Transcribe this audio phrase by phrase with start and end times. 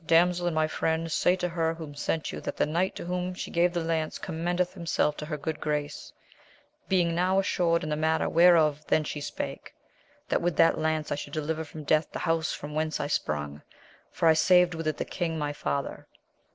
[0.03, 3.35] Damsel and my friend, say to her who sent you, that the knight to whom
[3.35, 6.11] she gave the lance commend eth himself to her good grace,
[6.89, 9.75] being now assured in the matter whereof then she spake,
[10.27, 13.61] that with that lance I should deliver from death the house from whence I sprung,
[14.11, 16.07] for I saved with it the king my father.